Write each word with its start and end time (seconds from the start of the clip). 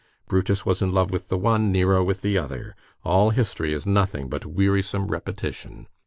Brutus 0.27 0.65
was 0.65 0.81
in 0.81 0.91
love 0.93 1.11
with 1.11 1.29
the 1.29 1.37
one, 1.37 1.71
Nero 1.71 2.03
with 2.03 2.23
the 2.23 2.35
other. 2.35 2.75
All 3.03 3.29
history 3.29 3.71
is 3.71 3.85
nothing 3.85 4.29
but 4.29 4.47
wearisome 4.47 5.09
repetition. 5.09 5.85